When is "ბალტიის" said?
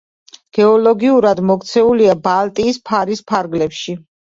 2.27-2.85